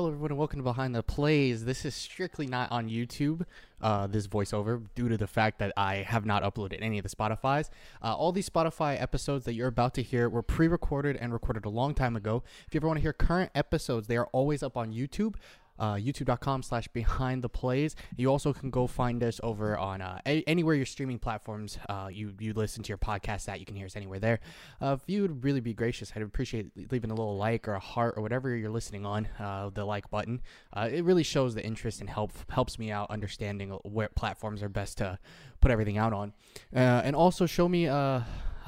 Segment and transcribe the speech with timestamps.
[0.00, 1.66] Hello, everyone, and welcome to Behind the Plays.
[1.66, 3.44] This is strictly not on YouTube,
[3.82, 7.14] uh, this voiceover, due to the fact that I have not uploaded any of the
[7.14, 7.70] Spotify's.
[8.02, 11.66] Uh, all these Spotify episodes that you're about to hear were pre recorded and recorded
[11.66, 12.42] a long time ago.
[12.66, 15.34] If you ever want to hear current episodes, they are always up on YouTube
[15.80, 17.96] uh, youtube.com slash behind the plays.
[18.16, 22.08] You also can go find us over on uh, a- anywhere your streaming platforms uh,
[22.12, 24.40] you you listen to your podcast at you can hear us anywhere there.
[24.80, 27.80] Uh, if you would really be gracious i'd appreciate leaving a little like or a
[27.80, 30.40] heart or whatever you're listening on uh, the like button.
[30.72, 34.68] Uh, it really shows the interest and help helps me out understanding where platforms are
[34.68, 35.18] best to
[35.60, 36.32] put everything out on.
[36.72, 37.88] And also show me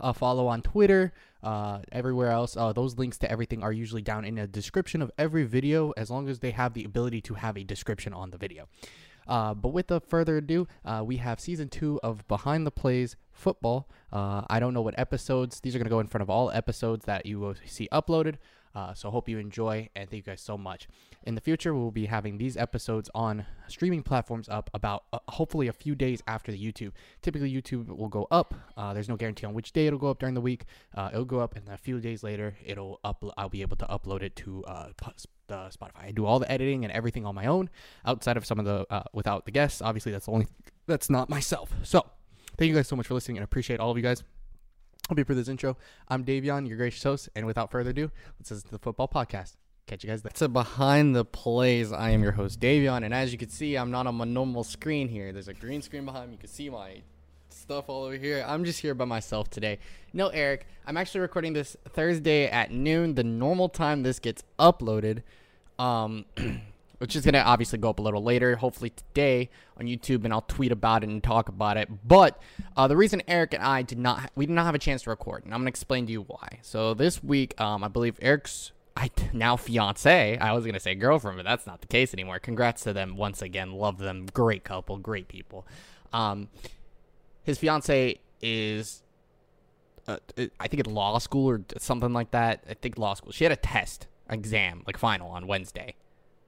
[0.01, 2.57] a follow on twitter uh, everywhere else.
[2.57, 6.11] Uh, those links to everything are usually down in the description of every video as
[6.11, 8.69] long as they have the ability to have a description on the video.
[9.27, 13.89] Uh, but without further ado, uh, we have season two of Behind the Plays Football.
[14.13, 16.51] Uh, I don't know what episodes, these are going to go in front of all
[16.51, 18.37] episodes that you will see uploaded.
[18.75, 20.89] Uh, so hope you enjoy and thank you guys so much.
[21.25, 25.69] In the future, we'll be having these episodes on streaming platforms up about uh, hopefully
[25.69, 26.93] a few days after the YouTube.
[27.21, 28.55] Typically, YouTube will go up.
[28.77, 30.65] Uh, there's no guarantee on which day it'll go up during the week.
[30.95, 33.25] Uh, it'll go up, and a few days later, it'll up.
[33.37, 34.89] I'll be able to upload it to uh,
[35.49, 36.09] the Spotify.
[36.09, 37.71] I do all the editing and everything on my own,
[38.05, 39.81] outside of some of the uh, without the guests.
[39.83, 40.47] Obviously, that's the only
[40.87, 41.73] that's not myself.
[41.83, 42.05] So,
[42.57, 44.23] thank you guys so much for listening, and appreciate all of you guys.
[45.13, 45.77] Hope you for this intro.
[46.09, 49.57] I'm Davion, your gracious host, and without further ado, let's listen to the football podcast.
[49.87, 50.33] Catch you guys there.
[50.37, 53.91] To behind the plays, I am your host Davion, and as you can see, I'm
[53.91, 55.31] not on my normal screen here.
[55.31, 56.37] There's a green screen behind me.
[56.37, 57.03] You can see my
[57.51, 58.43] stuff all over here.
[58.49, 59.81] I'm just here by myself today.
[60.15, 60.67] No, Eric.
[60.87, 65.23] I'm actually recording this Thursday at noon, the normal time this gets uploaded.
[65.79, 66.25] Um,
[67.03, 70.33] which is going to obviously go up a little later, hopefully today on YouTube, and
[70.33, 71.89] I'll tweet about it and talk about it.
[72.07, 72.41] But
[72.77, 75.11] uh, the reason Eric and I did not, we did not have a chance to
[75.11, 76.61] record, and I'm going to explain to you why.
[76.63, 80.39] So this week, um, I believe Eric's I now fiance.
[80.39, 82.39] I was gonna say girlfriend, but that's not the case anymore.
[82.39, 83.73] Congrats to them once again.
[83.73, 84.27] Love them.
[84.35, 84.99] Great couple.
[84.99, 85.67] Great people.
[86.13, 86.51] Um,
[87.43, 89.03] his fiance is,
[90.07, 90.19] uh,
[90.61, 92.65] I think at law school or something like that.
[92.69, 93.33] I think law school.
[93.33, 95.95] She had a test exam, like final, on Wednesday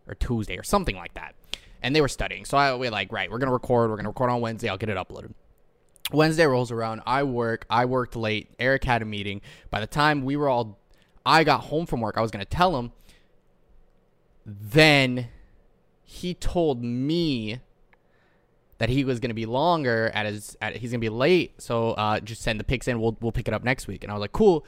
[0.07, 1.35] or Tuesday or something like that.
[1.83, 2.45] And they were studying.
[2.45, 4.89] So I we like, right, we're gonna record, we're gonna record on Wednesday, I'll get
[4.89, 5.33] it uploaded.
[6.13, 9.41] Wednesday rolls around, I work, I worked late, Eric had a meeting.
[9.71, 10.79] By the time we were all
[11.27, 12.93] I got home from work, I was gonna tell him.
[14.47, 15.29] Then
[16.03, 17.61] he told me
[18.79, 21.61] that he was gonna be longer at his at he's gonna be late.
[21.61, 24.05] So uh, just send the pics in, we'll we'll pick it up next week.
[24.05, 24.67] And I was like, cool.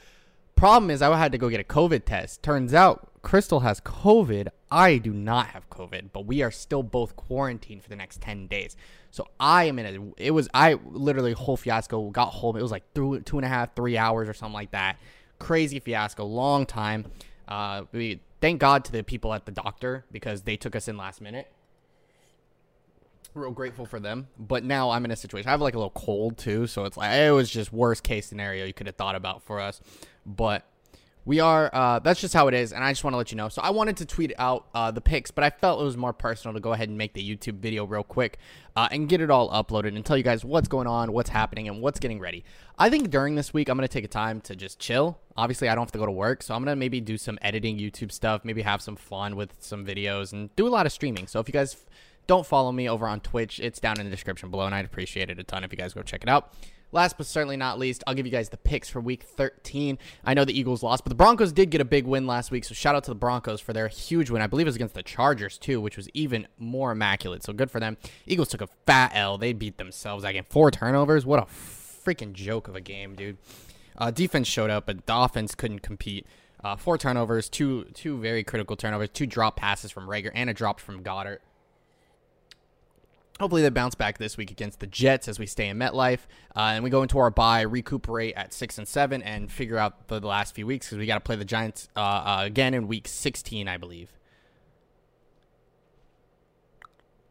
[0.55, 2.41] Problem is, I had to go get a COVID test.
[2.41, 4.47] Turns out Crystal has COVID.
[4.69, 8.47] I do not have COVID, but we are still both quarantined for the next 10
[8.47, 8.75] days.
[9.11, 12.57] So I am in a, it was, I literally, whole fiasco, got home.
[12.57, 14.97] It was like two, two and a half, three hours or something like that.
[15.39, 17.05] Crazy fiasco, long time.
[17.47, 20.97] Uh, we thank God to the people at the doctor because they took us in
[20.97, 21.49] last minute.
[23.33, 24.27] Real grateful for them.
[24.37, 25.47] But now I'm in a situation.
[25.47, 28.25] I have like a little cold too, so it's like it was just worst case
[28.25, 29.79] scenario you could have thought about for us.
[30.25, 30.65] But
[31.27, 33.37] we are uh, that's just how it is and i just want to let you
[33.37, 33.49] know.
[33.49, 36.13] So i wanted to tweet out uh, the pics but i felt it was more
[36.13, 38.39] personal to go ahead and make the youtube video real quick
[38.77, 41.67] uh, and get it all uploaded and tell you guys what's going on what's happening
[41.67, 42.45] and what's getting ready.
[42.79, 45.19] I think during this week i'm going to take a time to just chill.
[45.35, 47.37] Obviously i don't have to go to work so i'm going to maybe do some
[47.41, 50.93] editing youtube stuff maybe have some fun with some videos and do a lot of
[50.93, 51.27] streaming.
[51.27, 51.75] So if you guys
[52.27, 55.29] don't follow me over on twitch it's down in the description below and i'd appreciate
[55.29, 56.53] it a ton if you guys go check it out
[56.91, 59.97] Last but certainly not least, I'll give you guys the picks for week 13.
[60.23, 62.63] I know the Eagles lost, but the Broncos did get a big win last week,
[62.63, 64.41] so shout out to the Broncos for their huge win.
[64.41, 67.69] I believe it was against the Chargers, too, which was even more immaculate, so good
[67.69, 67.97] for them.
[68.25, 69.37] Eagles took a fat L.
[69.37, 70.45] They beat themselves again.
[70.49, 71.25] Four turnovers.
[71.25, 73.37] What a freaking joke of a game, dude.
[73.97, 76.25] Uh, defense showed up, but the offense couldn't compete.
[76.63, 80.53] Uh, four turnovers, two two very critical turnovers, two drop passes from Reagor, and a
[80.53, 81.39] drop from Goedert.
[83.39, 86.21] Hopefully they bounce back this week against the Jets as we stay in MetLife,
[86.55, 90.07] uh, and we go into our bye, recuperate at six and seven, and figure out
[90.07, 92.73] the, the last few weeks because we got to play the Giants uh, uh, again
[92.73, 94.11] in week 16, I believe.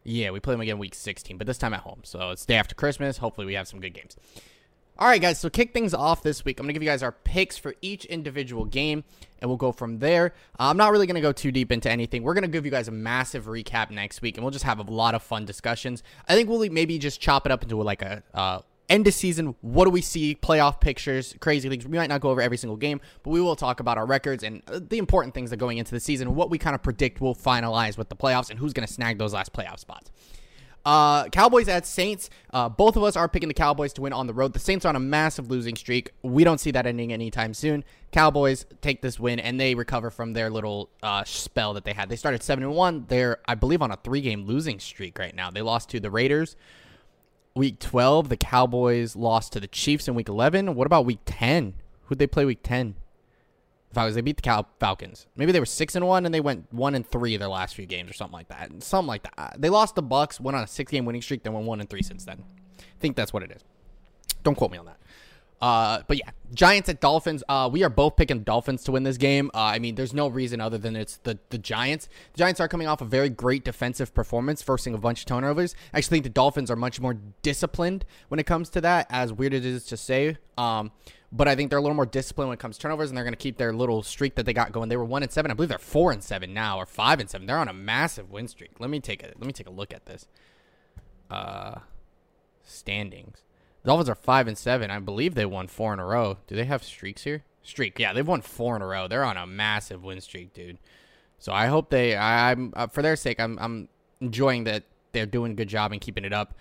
[0.05, 2.01] Yeah, we play them again week 16, but this time at home.
[2.05, 3.19] So it's day after Christmas.
[3.19, 4.17] Hopefully we have some good games.
[4.99, 6.59] All right, guys, so kick things off this week.
[6.59, 9.05] I'm going to give you guys our picks for each individual game,
[9.41, 10.33] and we'll go from there.
[10.59, 12.23] Uh, I'm not really going to go too deep into anything.
[12.23, 14.79] We're going to give you guys a massive recap next week, and we'll just have
[14.79, 16.03] a lot of fun discussions.
[16.27, 19.55] I think we'll maybe just chop it up into like a uh, end of season.
[19.61, 20.35] What do we see?
[20.35, 21.87] Playoff pictures, crazy things.
[21.87, 24.43] We might not go over every single game, but we will talk about our records
[24.45, 27.21] and uh, the important things that going into the season, what we kind of predict
[27.21, 30.11] will finalize with the playoffs, and who's going to snag those last playoff spots.
[30.87, 32.31] Uh, Cowboys at Saints.
[32.53, 34.53] Uh, both of us are picking the Cowboys to win on the road.
[34.53, 36.13] The Saints are on a massive losing streak.
[36.23, 37.83] We don't see that ending anytime soon.
[38.13, 42.09] Cowboys take this win and they recover from their little uh, spell that they had.
[42.09, 43.05] They started seven and one.
[43.09, 45.51] They're, I believe, on a three-game losing streak right now.
[45.51, 46.55] They lost to the Raiders.
[47.57, 50.77] Week 12, the Cowboys lost to the Chiefs in week 11.
[50.77, 51.75] What about week 10?
[52.03, 52.95] Who'd they play week 10?
[53.97, 54.15] Falcons.
[54.15, 55.27] They beat the Cal- Falcons.
[55.37, 57.87] Maybe they were six and one, and they went one and three their last few
[57.87, 58.71] games, or something like that.
[58.83, 59.57] Something like that.
[59.59, 61.91] They lost the Bucks, went on a six game winning streak, then went one and
[61.91, 62.45] three since then.
[62.79, 63.63] I think that's what it is.
[64.43, 64.99] Don't quote me on that.
[65.61, 67.43] Uh, but yeah, Giants at Dolphins.
[67.49, 69.51] Uh, we are both picking Dolphins to win this game.
[69.55, 72.09] Uh, I mean, there's no reason other than it's the the Giants.
[72.35, 75.75] The Giants are coming off a very great defensive performance, forcing a bunch of turnovers.
[75.95, 79.07] I actually think the Dolphins are much more disciplined when it comes to that.
[79.09, 80.93] As weird as it is to say, um,
[81.37, 83.25] but I think they're a little more disciplined when it comes to turnovers, and they're
[83.25, 84.89] going to keep their little streak that they got going.
[84.89, 85.51] They were one and seven.
[85.51, 87.47] I believe they're four and seven now, or five and seven.
[87.47, 88.81] They're on a massive win streak.
[88.81, 90.27] Let me take a let me take a look at this.
[91.31, 91.81] Uh,
[92.65, 93.43] standings.
[93.83, 94.91] The Dolphins are five and seven.
[94.91, 96.39] I believe they won four in a row.
[96.47, 97.45] Do they have streaks here?
[97.63, 99.09] Streak, yeah, they've won four in a row.
[99.09, 100.79] They're on a massive win streak, dude.
[101.39, 102.17] So I hope they.
[102.17, 103.41] I, am uh, for their sake.
[103.41, 103.89] I'm I'm
[104.21, 106.55] enjoying that they're doing a good job and keeping it up,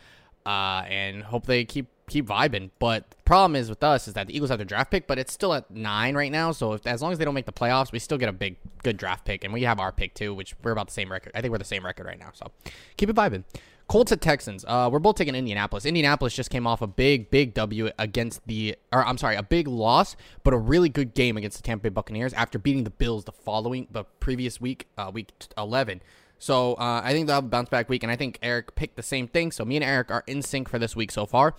[0.45, 2.69] uh, and hope they keep keep vibing.
[2.79, 5.17] But the problem is with us is that the Eagles have their draft pick, but
[5.17, 6.51] it's still at nine right now.
[6.51, 8.57] So if as long as they don't make the playoffs, we still get a big
[8.83, 11.31] good draft pick, and we have our pick too, which we're about the same record.
[11.35, 12.29] I think we're the same record right now.
[12.33, 12.51] So
[12.97, 13.43] keep it vibing.
[13.87, 14.65] Colts at Texans.
[14.67, 15.85] Uh, we're both taking Indianapolis.
[15.85, 19.67] Indianapolis just came off a big, big W against the, or I'm sorry, a big
[19.67, 23.25] loss, but a really good game against the Tampa Bay Buccaneers after beating the Bills
[23.25, 26.01] the following, the previous week, uh, week 11.
[26.39, 28.95] So uh, I think they'll have a bounce back week, and I think Eric picked
[28.95, 29.51] the same thing.
[29.51, 31.55] So me and Eric are in sync for this week so far.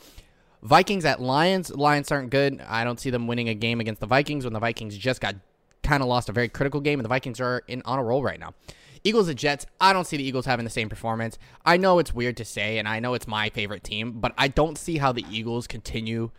[0.63, 1.71] Vikings at Lions.
[1.71, 2.61] Lions aren't good.
[2.67, 5.37] I don't see them winning a game against the Vikings when the Vikings just got
[5.83, 8.23] kind of lost a very critical game, and the Vikings are in on a roll
[8.23, 8.55] right now.
[9.05, 11.39] Eagles and Jets, I don't see the Eagles having the same performance.
[11.65, 14.49] I know it's weird to say, and I know it's my favorite team, but I
[14.49, 16.31] don't see how the Eagles continue.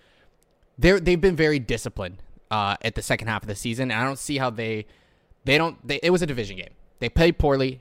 [0.78, 4.04] They're they've been very disciplined uh, at the second half of the season, and I
[4.04, 4.86] don't see how they
[5.45, 5.86] they don't.
[5.88, 6.74] They, it was a division game.
[7.00, 7.80] They played poorly.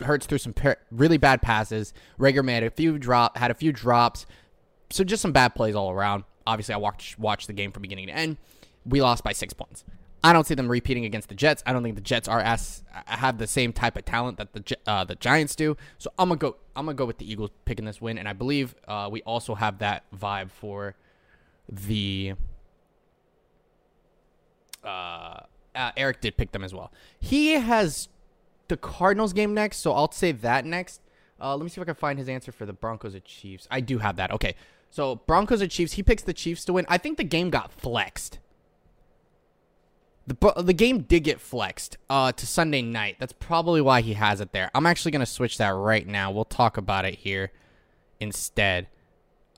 [0.00, 1.92] Hurts threw some per- really bad passes.
[2.18, 4.26] Reagor made a few drop, had a few drops.
[4.90, 6.24] So just some bad plays all around.
[6.46, 8.36] Obviously, I watched watched the game from beginning to end.
[8.86, 9.84] We lost by six points.
[10.22, 11.62] I don't see them repeating against the Jets.
[11.64, 14.76] I don't think the Jets are as have the same type of talent that the
[14.86, 15.76] uh, the Giants do.
[15.98, 16.56] So I'm gonna go.
[16.74, 19.54] I'm gonna go with the Eagles picking this win, and I believe uh, we also
[19.54, 20.96] have that vibe for
[21.68, 22.34] the.
[24.82, 25.40] Uh,
[25.74, 26.92] uh, Eric did pick them as well.
[27.20, 28.08] He has
[28.68, 31.00] the Cardinals game next, so I'll say that next.
[31.40, 33.68] Uh, let me see if I can find his answer for the Broncos and Chiefs.
[33.70, 34.32] I do have that.
[34.32, 34.54] Okay,
[34.90, 35.92] so Broncos and Chiefs.
[35.92, 36.86] He picks the Chiefs to win.
[36.88, 38.38] I think the game got flexed.
[40.26, 43.16] The, the game did get flexed uh, to Sunday night.
[43.18, 44.70] That's probably why he has it there.
[44.74, 46.30] I'm actually going to switch that right now.
[46.30, 47.50] We'll talk about it here
[48.20, 48.88] instead.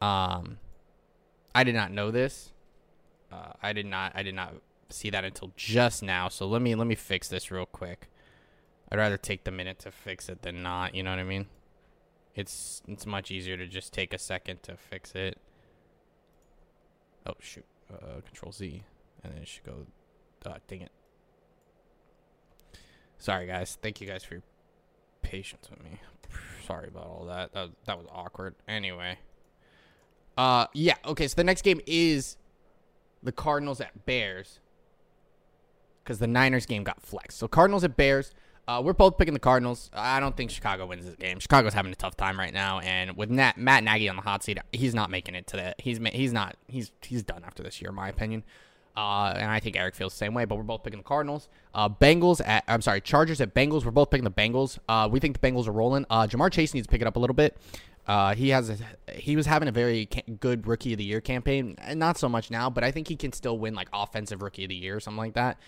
[0.01, 0.59] Um,
[1.55, 2.53] I did not know this.
[3.33, 4.13] Uh, I did not.
[4.15, 4.55] I did not
[4.91, 6.29] see that until just now.
[6.29, 8.09] So let me let me fix this real quick.
[8.91, 10.95] I'd rather take the minute to fix it than not.
[10.95, 11.47] You know what I mean?
[12.35, 15.39] It's it's much easier to just take a second to fix it.
[17.27, 17.67] Oh shoot!
[17.93, 18.83] Uh, control Z,
[19.23, 19.87] and then it should go
[20.47, 20.93] uh, dang it.
[23.19, 23.77] Sorry, guys.
[23.83, 24.43] Thank you guys for your
[25.23, 26.01] patience with me.
[26.67, 27.53] Sorry about all that.
[27.53, 28.55] That, that was awkward.
[28.67, 29.19] Anyway.
[30.39, 30.95] Uh, yeah.
[31.05, 32.39] Okay, so the next game is
[33.23, 34.61] the Cardinals at Bears.
[36.03, 37.39] Because the Niners game got flexed.
[37.39, 38.33] So Cardinals at Bears.
[38.71, 39.91] Uh, we're both picking the Cardinals.
[39.93, 41.41] I don't think Chicago wins this game.
[41.41, 44.45] Chicago's having a tough time right now, and with Nat, Matt Nagy on the hot
[44.45, 45.75] seat, he's not making it to the.
[45.79, 46.55] He's he's not.
[46.69, 48.45] He's he's done after this year, in my opinion.
[48.97, 51.49] Uh, and I think Eric feels the same way, but we're both picking the Cardinals.
[51.75, 53.85] Uh, Bengals at, I'm sorry, Chargers at Bengals.
[53.85, 54.79] We're both picking the Bengals.
[54.89, 56.07] Uh, we think the Bengals are rolling.
[56.09, 57.57] Uh, Ja'Marr Chase needs to pick it up a little bit.
[58.07, 58.77] Uh, he has a,
[59.13, 60.09] he was having a very
[60.39, 63.17] good rookie of the year campaign, and not so much now, but I think he
[63.17, 65.59] can still win like offensive rookie of the year or something like that.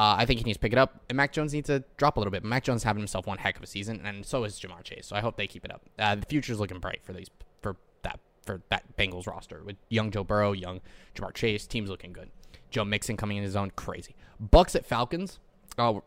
[0.00, 2.16] Uh, I think he needs to pick it up, and Mac Jones needs to drop
[2.16, 2.42] a little bit.
[2.42, 5.06] Mac Jones having himself one heck of a season, and so is Ja'Marr Chase.
[5.06, 5.82] So I hope they keep it up.
[5.98, 7.28] Uh, the future's looking bright for these
[7.60, 10.80] for that for that Bengals roster with young Joe Burrow, young
[11.14, 11.66] Ja'Marr Chase.
[11.66, 12.30] Team's looking good.
[12.70, 14.16] Joe Mixon coming in his own crazy.
[14.40, 15.38] Bucks at Falcons.
[15.76, 16.02] Oh,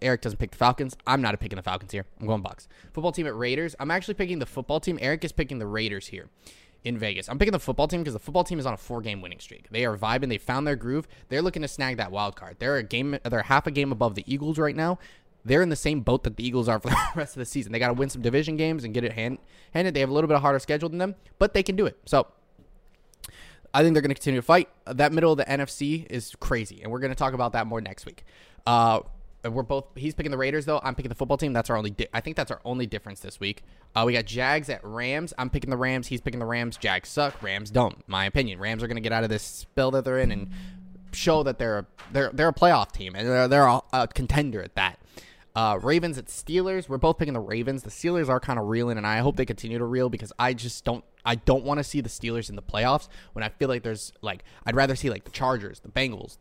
[0.00, 0.96] Eric doesn't pick the Falcons.
[1.06, 2.06] I'm not picking the Falcons here.
[2.22, 2.68] I'm going Bucks.
[2.94, 3.76] Football team at Raiders.
[3.78, 4.98] I'm actually picking the football team.
[4.98, 6.30] Eric is picking the Raiders here
[6.84, 7.28] in Vegas.
[7.28, 9.68] I'm picking the football team because the football team is on a four-game winning streak.
[9.70, 10.28] They are vibing.
[10.28, 11.06] They found their groove.
[11.28, 12.56] They're looking to snag that wild card.
[12.58, 13.18] They're a game.
[13.22, 14.98] They're half a game above the Eagles right now.
[15.44, 17.72] They're in the same boat that the Eagles are for the rest of the season.
[17.72, 19.38] They got to win some division games and get it hand,
[19.72, 19.94] handed.
[19.94, 21.98] They have a little bit of harder schedule than them, but they can do it.
[22.04, 22.26] So
[23.72, 24.68] I think they're going to continue to fight.
[24.86, 27.80] That middle of the NFC is crazy, and we're going to talk about that more
[27.80, 28.24] next week.
[28.66, 29.00] Uh,
[29.44, 29.86] we're both.
[29.96, 30.80] He's picking the Raiders though.
[30.82, 31.52] I'm picking the football team.
[31.52, 31.90] That's our only.
[31.90, 33.62] Di- I think that's our only difference this week.
[33.94, 35.32] Uh, we got Jags at Rams.
[35.38, 36.08] I'm picking the Rams.
[36.08, 36.76] He's picking the Rams.
[36.76, 37.42] Jags suck.
[37.42, 38.06] Rams don't.
[38.08, 38.58] My opinion.
[38.58, 40.50] Rams are gonna get out of this spell that they're in and
[41.12, 44.74] show that they're they're they're a playoff team and they're they're a, a contender at
[44.74, 44.98] that.
[45.54, 46.88] Uh, Ravens at Steelers.
[46.88, 47.82] We're both picking the Ravens.
[47.82, 50.54] The Steelers are kind of reeling, and I hope they continue to reel because I
[50.54, 51.04] just don't.
[51.24, 54.12] I don't want to see the Steelers in the playoffs when I feel like there's
[54.22, 56.38] like I'd rather see like the Chargers, the Bengals,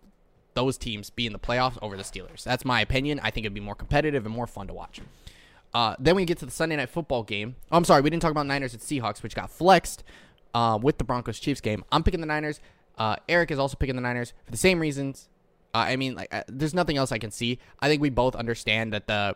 [0.53, 2.43] those teams be in the playoffs over the Steelers.
[2.43, 3.19] That's my opinion.
[3.21, 5.01] I think it'd be more competitive and more fun to watch.
[5.73, 7.55] Uh, then we get to the Sunday night football game.
[7.71, 10.03] Oh, I'm sorry, we didn't talk about Niners at Seahawks, which got flexed
[10.53, 11.83] uh, with the Broncos Chiefs game.
[11.91, 12.59] I'm picking the Niners.
[12.97, 15.29] Uh, Eric is also picking the Niners for the same reasons.
[15.73, 17.59] Uh, I mean, like, uh, there's nothing else I can see.
[17.79, 19.35] I think we both understand that the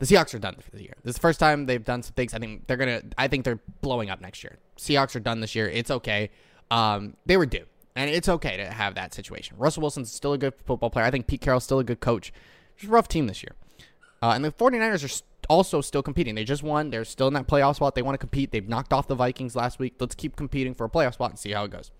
[0.00, 0.94] the Seahawks are done for the year.
[1.04, 2.32] This is the first time they've done some things.
[2.34, 3.02] I think they're gonna.
[3.16, 4.58] I think they're blowing up next year.
[4.78, 5.68] Seahawks are done this year.
[5.68, 6.30] It's okay.
[6.70, 9.56] Um, they were due, and it's okay to have that situation.
[9.58, 11.04] Russell Wilson's still a good football player.
[11.04, 12.32] I think Pete Carroll's still a good coach.
[12.76, 13.54] It's a rough team this year.
[14.22, 16.34] Uh, and the 49ers are also still competing.
[16.34, 16.90] They just won.
[16.90, 17.94] They're still in that playoff spot.
[17.94, 18.52] They want to compete.
[18.52, 19.94] They've knocked off the Vikings last week.
[19.98, 21.90] Let's keep competing for a playoff spot and see how it goes.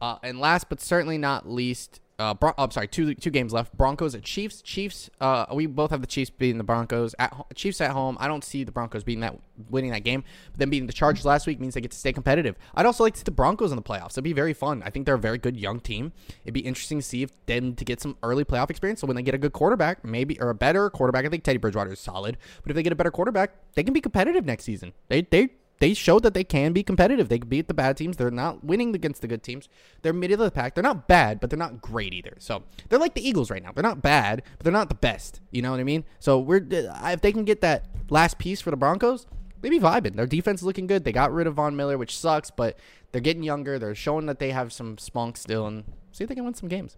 [0.00, 3.76] Uh, and last but certainly not least, uh, Bron- I'm sorry, two two games left.
[3.76, 4.62] Broncos at Chiefs.
[4.62, 5.10] Chiefs.
[5.20, 7.14] Uh, we both have the Chiefs beating the Broncos.
[7.18, 8.16] At ho- Chiefs at home.
[8.18, 10.24] I don't see the Broncos beating that, winning that game.
[10.52, 12.56] But then beating the Chargers last week means they get to stay competitive.
[12.74, 14.12] I'd also like to see the Broncos in the playoffs.
[14.12, 14.82] It'd be very fun.
[14.82, 16.12] I think they're a very good young team.
[16.44, 19.00] It'd be interesting to see if them to get some early playoff experience.
[19.00, 21.58] So when they get a good quarterback, maybe or a better quarterback, I think Teddy
[21.58, 22.38] Bridgewater is solid.
[22.62, 24.94] But if they get a better quarterback, they can be competitive next season.
[25.08, 27.28] They they they showed that they can be competitive.
[27.28, 28.16] They beat the bad teams.
[28.16, 29.68] They're not winning against the good teams.
[30.02, 30.74] They're middle of the pack.
[30.74, 32.34] They're not bad, but they're not great either.
[32.38, 33.72] So they're like the Eagles right now.
[33.72, 35.40] They're not bad, but they're not the best.
[35.50, 36.04] You know what I mean?
[36.18, 39.26] So we're uh, if they can get that last piece for the Broncos,
[39.60, 40.14] they be vibing.
[40.16, 41.04] Their defense is looking good.
[41.04, 42.78] They got rid of Von Miller, which sucks, but
[43.12, 43.78] they're getting younger.
[43.78, 46.68] They're showing that they have some spunk still, and see if they can win some
[46.68, 46.96] games.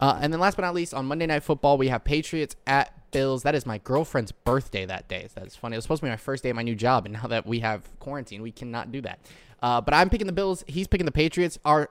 [0.00, 2.92] Uh, and then last but not least, on Monday Night Football, we have Patriots at
[3.12, 3.42] Bills.
[3.44, 5.28] That is my girlfriend's birthday that day.
[5.34, 5.74] That's funny.
[5.74, 7.46] It was supposed to be my first day at my new job, and now that
[7.46, 9.20] we have quarantine, we cannot do that.
[9.62, 10.64] Uh, but I'm picking the Bills.
[10.66, 11.58] He's picking the Patriots.
[11.64, 11.88] Our,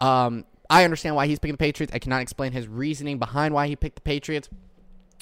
[0.00, 1.92] um, I understand why he's picking the Patriots.
[1.94, 4.48] I cannot explain his reasoning behind why he picked the Patriots.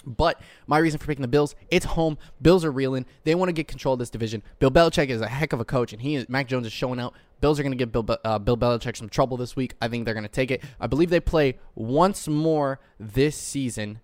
[0.06, 2.18] But my reason for picking the Bills, it's home.
[2.40, 3.06] Bills are reeling.
[3.24, 4.42] They want to get control of this division.
[4.58, 7.00] Bill Belichick is a heck of a coach, and he is, Mac Jones is showing
[7.00, 7.14] out.
[7.40, 9.74] Bills are going to give Bill, uh, Bill Belichick some trouble this week.
[9.80, 10.62] I think they're going to take it.
[10.80, 14.00] I believe they play once more this season.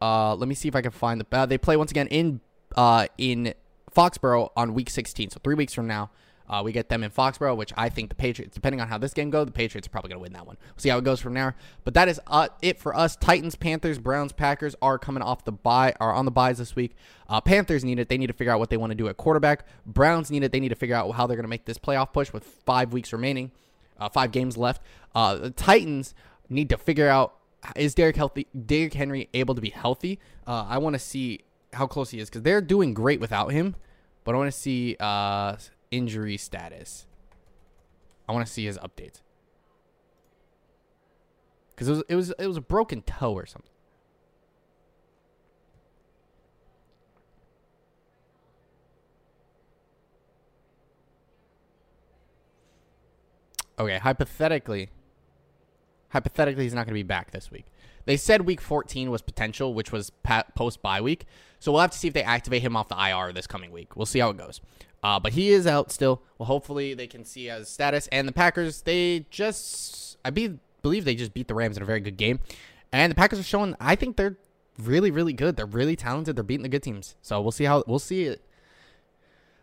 [0.00, 1.26] Uh, let me see if I can find the.
[1.36, 2.40] Uh, they play once again in
[2.76, 3.54] uh, in
[3.94, 6.10] Foxborough on week 16, so three weeks from now.
[6.50, 9.14] Uh, we get them in Foxborough, which I think the Patriots, depending on how this
[9.14, 10.56] game goes, the Patriots are probably going to win that one.
[10.60, 11.54] We'll see how it goes from there.
[11.84, 13.14] But that is uh, it for us.
[13.14, 16.96] Titans, Panthers, Browns, Packers are coming off the bye are on the byes this week.
[17.28, 18.08] Uh, Panthers need it.
[18.08, 19.64] They need to figure out what they want to do at quarterback.
[19.86, 20.50] Browns need it.
[20.50, 22.92] They need to figure out how they're going to make this playoff push with five
[22.92, 23.52] weeks remaining,
[24.00, 24.82] uh, five games left.
[25.14, 26.14] Uh, the Titans
[26.48, 27.36] need to figure out
[27.76, 28.48] is Derrick healthy?
[28.66, 30.18] Derrick Henry able to be healthy?
[30.48, 31.40] Uh, I want to see
[31.74, 33.76] how close he is because they're doing great without him.
[34.24, 35.56] But I want to see uh,
[35.90, 37.06] injury status.
[38.28, 39.20] I want to see his updates
[41.80, 43.70] because it was it was it was a broken toe or something.
[53.78, 54.90] Okay, hypothetically,
[56.10, 57.64] hypothetically he's not going to be back this week.
[58.04, 60.12] They said week 14 was potential, which was
[60.54, 61.24] post bye week.
[61.60, 63.96] So we'll have to see if they activate him off the IR this coming week.
[63.96, 64.60] We'll see how it goes.
[65.02, 66.22] Uh, but he is out still.
[66.38, 68.06] Well, hopefully they can see his status.
[68.08, 71.86] And the Packers, they just, I be, believe they just beat the Rams in a
[71.86, 72.40] very good game.
[72.92, 74.36] And the Packers are showing, I think they're
[74.78, 75.56] really, really good.
[75.56, 76.36] They're really talented.
[76.36, 77.14] They're beating the good teams.
[77.22, 78.42] So we'll see how, we'll see it.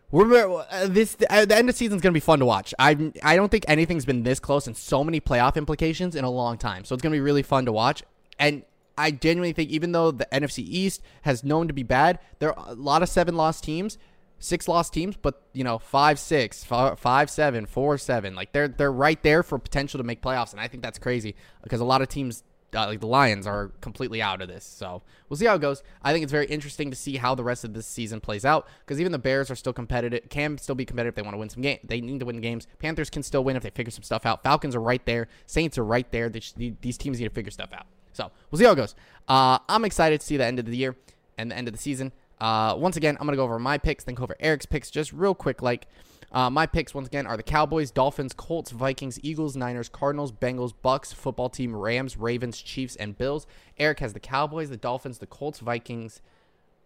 [0.09, 2.73] We're uh, this uh, the end of season is gonna be fun to watch.
[2.79, 6.29] I I don't think anything's been this close and so many playoff implications in a
[6.29, 6.85] long time.
[6.85, 8.03] So it's gonna be really fun to watch.
[8.39, 8.63] And
[8.97, 12.71] I genuinely think even though the NFC East has known to be bad, there are
[12.71, 13.97] a lot of seven lost teams,
[14.39, 18.67] six lost teams, but you know five six, five, five seven, four seven, like they're
[18.67, 21.85] they're right there for potential to make playoffs, and I think that's crazy because a
[21.85, 22.43] lot of teams
[22.75, 24.65] uh, like the Lions are completely out of this.
[24.65, 25.83] So we'll see how it goes.
[26.03, 28.67] I think it's very interesting to see how the rest of this season plays out
[28.85, 31.39] because even the Bears are still competitive, can still be competitive if they want to
[31.39, 31.79] win some games.
[31.83, 32.67] They need to win games.
[32.79, 34.43] Panthers can still win if they figure some stuff out.
[34.43, 35.27] Falcons are right there.
[35.45, 36.29] Saints are right there.
[36.29, 37.87] these teams need to figure stuff out.
[38.13, 38.95] So we'll see how it goes.
[39.27, 40.95] Uh, I'm excited to see the end of the year
[41.37, 42.11] and the end of the season.
[42.39, 44.91] Uh, once again, I'm going to go over my picks, then go over Eric's picks
[44.91, 45.61] just real quick.
[45.61, 45.87] Like,
[46.31, 50.73] uh, my picks once again are the Cowboys, Dolphins, Colts, Vikings, Eagles, Niners, Cardinals, Bengals,
[50.81, 53.47] Bucks, football team, Rams, Ravens, Chiefs, and Bills.
[53.77, 56.21] Eric has the Cowboys, the Dolphins, the Colts, Vikings,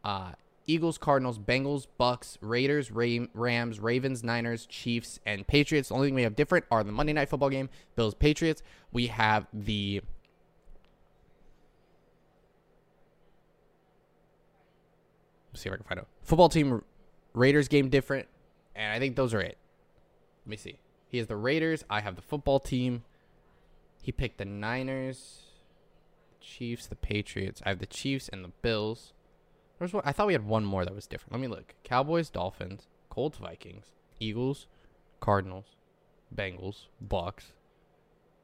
[0.03, 0.31] uh,
[0.67, 5.89] Eagles, Cardinals, Bengals, Bucks, Raiders, Rams, Ravens, Niners, Chiefs, and Patriots.
[5.89, 8.61] The only thing we have different are the Monday Night Football game, Bills, Patriots.
[8.91, 10.01] We have the
[15.53, 16.07] see if I can find out.
[16.23, 16.83] Football team,
[17.33, 18.27] Raiders game different,
[18.75, 19.57] and I think those are it.
[20.45, 20.79] Let me see.
[21.07, 21.83] He has the Raiders.
[21.89, 23.03] I have the football team.
[24.01, 25.41] He picked the Niners,
[26.39, 27.61] Chiefs, the Patriots.
[27.65, 29.13] I have the Chiefs and the Bills.
[29.77, 30.03] There's one.
[30.05, 31.33] I thought we had one more that was different.
[31.33, 31.75] Let me look.
[31.83, 33.85] Cowboys, Dolphins, Colts, Vikings,
[34.19, 34.67] Eagles,
[35.19, 35.75] Cardinals,
[36.33, 37.53] Bengals, Bucks,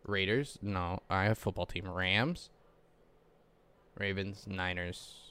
[0.06, 0.60] Raiders.
[0.62, 1.88] No, I have football team.
[1.90, 2.50] Rams,
[3.98, 5.27] Ravens, Niners,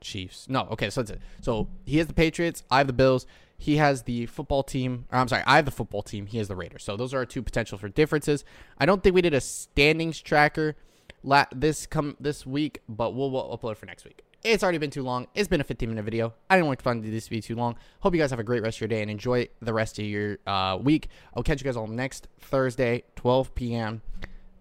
[0.00, 0.48] Chiefs.
[0.48, 1.20] No, okay, so that's it.
[1.40, 2.62] So he has the Patriots.
[2.70, 3.26] I have the Bills.
[3.58, 5.06] He has the football team.
[5.12, 6.26] Or I'm sorry, I have the football team.
[6.26, 6.82] He has the Raiders.
[6.82, 8.44] So those are our two potential for differences.
[8.78, 10.76] I don't think we did a standings tracker
[11.22, 14.22] la- this come this week, but we'll, we'll upload for next week.
[14.42, 15.26] It's already been too long.
[15.34, 16.32] It's been a 15 minute video.
[16.48, 17.76] I didn't want to find this to be too long.
[18.00, 20.06] Hope you guys have a great rest of your day and enjoy the rest of
[20.06, 21.08] your uh, week.
[21.34, 24.00] I'll catch you guys all next Thursday, 12 p.m.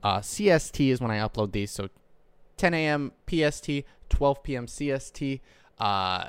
[0.04, 1.72] Uh, CST is when I upload these.
[1.72, 1.88] So
[2.60, 3.14] 10 a.m.
[3.28, 3.70] PST,
[4.10, 4.68] 12 p.m.
[4.68, 5.40] CST,
[5.80, 6.26] uh,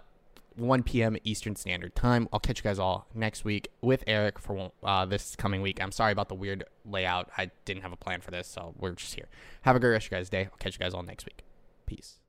[0.55, 1.17] 1 p.m.
[1.25, 2.29] Eastern Standard Time.
[2.33, 5.83] I'll catch you guys all next week with Eric for uh, this coming week.
[5.83, 7.31] I'm sorry about the weird layout.
[7.37, 9.27] I didn't have a plan for this, so we're just here.
[9.63, 10.45] Have a great rest of your guys' day.
[10.45, 11.43] I'll catch you guys all next week.
[11.87, 12.21] Peace.